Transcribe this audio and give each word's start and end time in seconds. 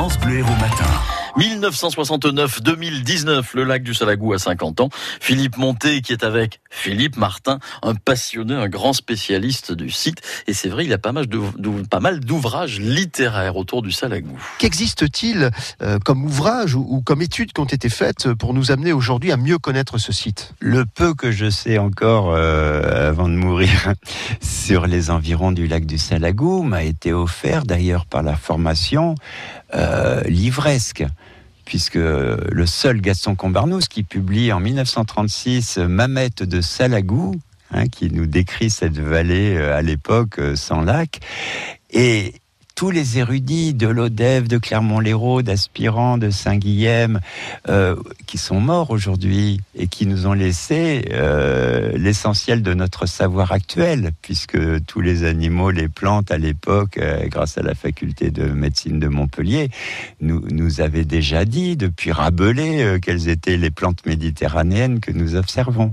France 0.00 0.18
Bleu 0.20 0.38
Héros 0.38 0.56
Matin. 0.58 0.86
1969-2019, 1.36 3.42
le 3.54 3.64
lac 3.64 3.82
du 3.82 3.94
Salagou 3.94 4.32
a 4.32 4.38
50 4.38 4.80
ans. 4.80 4.88
Philippe 5.20 5.58
Monté 5.58 6.00
qui 6.00 6.12
est 6.12 6.24
avec 6.24 6.60
Philippe 6.70 7.16
Martin, 7.16 7.58
un 7.82 7.94
passionné, 7.94 8.54
un 8.54 8.68
grand 8.68 8.92
spécialiste 8.92 9.72
du 9.72 9.90
site. 9.90 10.20
Et 10.46 10.54
c'est 10.54 10.68
vrai, 10.68 10.86
il 10.86 10.92
a 10.92 10.98
pas 10.98 11.12
mal, 11.12 11.26
d'ouvrages 11.26 12.80
littéraires 12.80 13.56
autour 13.56 13.82
du 13.82 13.92
Salagou. 13.92 14.38
Qu'existe-t-il 14.58 15.50
euh, 15.82 15.98
comme 15.98 16.24
ouvrage 16.24 16.74
ou, 16.74 17.02
comme 17.04 17.22
études 17.22 17.52
qui 17.52 17.60
ont 17.60 17.66
été 17.66 17.88
faites 17.88 18.32
pour 18.34 18.54
nous 18.54 18.70
amener 18.70 18.92
aujourd'hui 18.92 19.32
à 19.32 19.36
mieux 19.36 19.58
connaître 19.58 19.98
ce 19.98 20.12
site? 20.12 20.54
Le 20.60 20.86
peu 20.86 21.14
que 21.14 21.30
je 21.30 21.50
sais 21.50 21.78
encore 21.78 22.32
euh, 22.32 23.10
avant 23.10 23.28
de 23.28 23.34
mourir 23.34 23.94
sur 24.70 24.86
les 24.86 25.10
environs 25.10 25.50
du 25.50 25.66
lac 25.66 25.84
du 25.84 25.98
Salagou 25.98 26.62
m'a 26.62 26.84
été 26.84 27.12
offert 27.12 27.64
d'ailleurs 27.64 28.06
par 28.06 28.22
la 28.22 28.36
formation 28.36 29.16
euh, 29.74 30.22
livresque 30.28 31.04
puisque 31.64 31.96
le 31.96 32.66
seul 32.66 33.00
Gaston 33.00 33.34
Combarnous 33.34 33.80
qui 33.90 34.04
publie 34.04 34.52
en 34.52 34.60
1936 34.60 35.78
Mamette 35.78 36.44
de 36.44 36.60
Salagou, 36.60 37.34
hein, 37.72 37.88
qui 37.88 38.12
nous 38.12 38.26
décrit 38.26 38.70
cette 38.70 38.96
vallée 38.96 39.56
euh, 39.56 39.76
à 39.76 39.82
l'époque 39.82 40.38
euh, 40.38 40.54
sans 40.54 40.82
lac, 40.82 41.18
et 41.90 42.34
tous 42.80 42.90
les 42.90 43.18
érudits 43.18 43.74
de 43.74 43.88
l'Odève, 43.88 44.48
de 44.48 44.56
Clermont-Lérault, 44.56 45.42
d'Aspirant, 45.42 46.16
de 46.16 46.30
Saint-Guilhem, 46.30 47.20
euh, 47.68 47.94
qui 48.24 48.38
sont 48.38 48.58
morts 48.58 48.90
aujourd'hui 48.90 49.60
et 49.76 49.86
qui 49.86 50.06
nous 50.06 50.26
ont 50.26 50.32
laissé 50.32 51.04
euh, 51.12 51.92
l'essentiel 51.98 52.62
de 52.62 52.72
notre 52.72 53.04
savoir 53.04 53.52
actuel, 53.52 54.12
puisque 54.22 54.58
tous 54.86 55.02
les 55.02 55.24
animaux, 55.24 55.70
les 55.70 55.88
plantes 55.88 56.30
à 56.30 56.38
l'époque, 56.38 56.96
euh, 56.96 57.26
grâce 57.28 57.58
à 57.58 57.62
la 57.62 57.74
faculté 57.74 58.30
de 58.30 58.44
médecine 58.44 58.98
de 58.98 59.08
Montpellier, 59.08 59.68
nous, 60.22 60.42
nous 60.50 60.80
avaient 60.80 61.04
déjà 61.04 61.44
dit, 61.44 61.76
depuis 61.76 62.12
Rabelais, 62.12 62.98
quelles 63.02 63.28
étaient 63.28 63.58
les 63.58 63.70
plantes 63.70 64.06
méditerranéennes 64.06 65.00
que 65.00 65.12
nous 65.12 65.36
observons. 65.36 65.92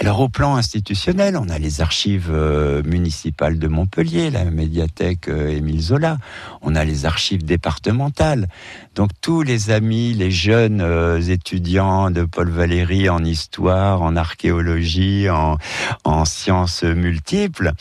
Alors 0.00 0.20
au 0.20 0.28
plan 0.28 0.56
institutionnel, 0.56 1.36
on 1.36 1.48
a 1.48 1.58
les 1.58 1.80
archives 1.80 2.30
euh, 2.30 2.82
municipales 2.82 3.58
de 3.58 3.68
Montpellier, 3.68 4.30
la 4.30 4.44
médiathèque 4.44 5.28
euh, 5.28 5.48
Émile 5.48 5.80
Zola, 5.80 6.16
on 6.62 6.74
a 6.74 6.84
les 6.84 7.04
archives 7.04 7.44
départementales. 7.44 8.48
Donc 8.94 9.10
tous 9.20 9.42
les 9.42 9.70
amis, 9.70 10.14
les 10.14 10.30
jeunes 10.30 10.80
euh, 10.80 11.20
étudiants 11.20 12.10
de 12.10 12.24
Paul 12.24 12.50
Valéry 12.50 13.08
en 13.08 13.22
histoire, 13.22 14.02
en 14.02 14.16
archéologie, 14.16 15.28
en, 15.28 15.58
en 16.04 16.24
sciences 16.24 16.84
multiples. 16.84 17.72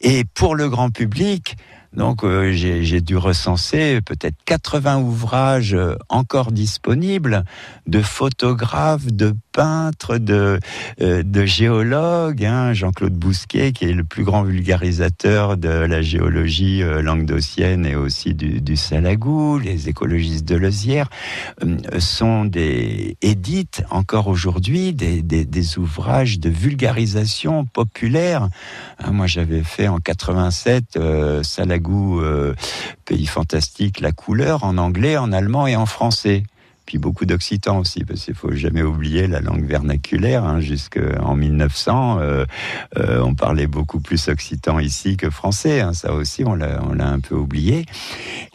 Et 0.00 0.24
pour 0.24 0.56
le 0.56 0.68
grand 0.68 0.90
public, 0.90 1.56
donc 1.94 2.22
j'ai 2.50 3.00
dû 3.00 3.16
recenser 3.16 4.02
peut-être 4.02 4.36
80 4.44 4.98
ouvrages 4.98 5.76
encore 6.10 6.52
disponibles 6.52 7.44
de 7.86 8.02
photographes, 8.02 9.06
de 9.06 9.34
peintres, 9.56 10.18
de, 10.18 10.60
euh, 11.00 11.46
géologues. 11.46 12.44
Hein, 12.44 12.74
Jean-Claude 12.74 13.14
Bousquet, 13.14 13.72
qui 13.72 13.86
est 13.86 13.92
le 13.92 14.04
plus 14.04 14.22
grand 14.22 14.42
vulgarisateur 14.42 15.56
de 15.56 15.68
la 15.68 16.02
géologie 16.02 16.82
languedocienne 16.82 17.86
et 17.86 17.96
aussi 17.96 18.34
du, 18.34 18.76
Salagou, 18.76 19.58
les 19.58 19.88
écologistes 19.88 20.46
de 20.46 20.56
Lozière, 20.56 21.08
sont 21.98 22.44
des 22.44 23.16
édites 23.22 23.82
encore 23.90 24.28
aujourd'hui 24.28 24.92
des, 24.92 25.78
ouvrages 25.78 26.38
de 26.38 26.50
vulgarisation 26.50 27.64
populaire. 27.64 28.48
Hein, 28.98 29.12
moi 29.12 29.26
j'avais 29.26 29.62
fait 29.62 29.88
en 29.88 29.98
87 29.98 30.98
Salagou 31.42 32.20
euh, 32.20 32.54
pays 33.04 33.26
fantastique, 33.26 34.00
la 34.00 34.12
couleur 34.12 34.64
en 34.64 34.78
anglais, 34.78 35.16
en 35.16 35.32
allemand 35.32 35.66
et 35.66 35.76
en 35.76 35.86
français 35.86 36.42
puis 36.86 36.98
beaucoup 36.98 37.26
d'occitan 37.26 37.78
aussi, 37.80 38.04
parce 38.04 38.24
qu'il 38.24 38.34
faut 38.34 38.52
jamais 38.52 38.82
oublier 38.82 39.26
la 39.26 39.40
langue 39.40 39.66
vernaculaire. 39.66 40.44
Hein, 40.44 40.60
Jusqu'en 40.60 41.34
1900, 41.34 42.18
euh, 42.20 42.44
euh, 42.96 43.20
on 43.20 43.34
parlait 43.34 43.66
beaucoup 43.66 43.98
plus 43.98 44.28
occitan 44.28 44.78
ici 44.78 45.16
que 45.16 45.28
français. 45.28 45.80
Hein, 45.80 45.92
ça 45.92 46.14
aussi, 46.14 46.44
on 46.44 46.54
l'a, 46.54 46.80
un 46.80 47.20
peu 47.20 47.34
oublié. 47.34 47.86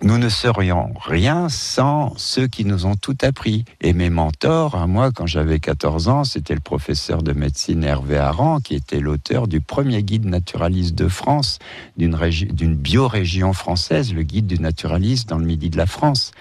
Nous 0.01 0.17
ne 0.17 0.29
serions 0.29 0.94
rien 1.06 1.50
sans 1.50 2.13
ceux 2.17 2.47
qui 2.47 2.63
nous 2.63 2.85
ont 2.85 2.95
tout 2.95 3.17
appris. 3.22 3.66
Et 3.81 3.94
mes 3.94 4.09
mentors, 4.09 4.75
à 4.75 4.88
moi, 4.88 5.11
quand 5.11 5.27
j'avais 5.27 5.59
14 5.59 6.07
ans, 6.07 6.23
c'était 6.23 6.56
le 6.56 6.61
professeur 6.61 7.23
de 7.23 7.33
médecine 7.33 7.83
Hervé 7.83 8.17
Aran, 8.17 8.61
qui 8.61 8.75
était 8.75 9.00
l'auteur 9.00 9.47
du 9.47 9.59
premier 9.59 10.03
guide 10.03 10.25
naturaliste 10.25 10.95
de 10.95 11.09
France, 11.09 11.59
d'une 11.97 12.75
biorégion 12.75 13.51
française, 13.51 14.13
le 14.13 14.23
guide 14.23 14.47
du 14.47 14.59
naturaliste 14.59 15.27
dans 15.27 15.38
le 15.38 15.45
midi 15.45 15.69
de 15.69 15.77
la 15.77 15.85
France 15.85 16.31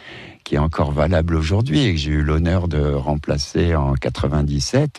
qui 0.44 0.54
est 0.54 0.58
encore 0.58 0.92
valable 0.92 1.34
aujourd'hui 1.34 1.80
et 1.80 1.92
que 1.92 1.98
j'ai 1.98 2.10
eu 2.10 2.22
l'honneur 2.22 2.68
de 2.68 2.92
remplacer 2.92 3.74
en 3.74 3.94
97 3.94 4.98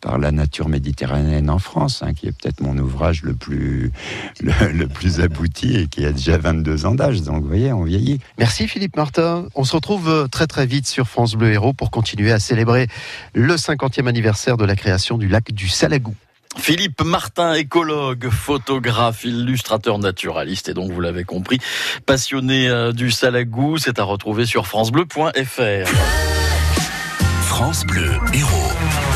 par 0.00 0.18
la 0.18 0.32
nature 0.32 0.68
méditerranéenne 0.68 1.48
en 1.48 1.58
France, 1.58 2.02
hein, 2.02 2.12
qui 2.12 2.26
est 2.26 2.32
peut-être 2.32 2.60
mon 2.60 2.76
ouvrage 2.78 3.22
le 3.22 3.34
plus, 3.34 3.92
le, 4.40 4.86
plus 4.86 5.20
abouti 5.20 5.76
et 5.76 5.86
qui 5.86 6.04
a 6.04 6.12
déjà 6.12 6.38
22 6.38 6.86
ans 6.86 6.94
d'âge. 6.94 7.22
Donc, 7.22 7.42
vous 7.42 7.48
voyez, 7.48 7.72
on 7.72 7.84
vieillit. 7.84 8.20
Merci 8.38 8.68
Philippe 8.68 8.96
Martin. 8.96 9.46
On 9.54 9.64
se 9.64 9.74
retrouve 9.74 10.08
euh, 10.08 10.26
très 10.26 10.46
très 10.46 10.66
vite 10.66 10.86
sur 10.86 11.08
France 11.08 11.34
Bleu 11.34 11.52
Héros 11.52 11.72
pour 11.72 11.90
continuer 11.90 12.32
à 12.32 12.38
célébrer 12.38 12.88
le 13.34 13.54
50e 13.54 14.06
anniversaire 14.06 14.56
de 14.56 14.64
la 14.64 14.76
création 14.76 15.18
du 15.18 15.28
lac 15.28 15.52
du 15.52 15.68
Salagou. 15.68 16.14
Philippe 16.56 17.02
Martin, 17.02 17.54
écologue, 17.54 18.28
photographe, 18.30 19.24
illustrateur 19.24 19.98
naturaliste 19.98 20.68
et 20.68 20.74
donc 20.74 20.90
vous 20.92 21.00
l'avez 21.00 21.24
compris, 21.24 21.58
passionné 22.06 22.68
euh, 22.68 22.92
du 22.92 23.10
salagou, 23.10 23.78
c'est 23.78 23.98
à 23.98 24.04
retrouver 24.04 24.46
sur 24.46 24.66
francebleu.fr. 24.66 25.88
France 27.42 27.84
Bleu, 27.84 28.12
héros. 28.32 29.11